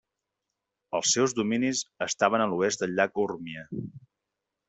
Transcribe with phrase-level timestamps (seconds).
[0.99, 3.67] Els seus dominis estaven a l'oest del llac Urmia.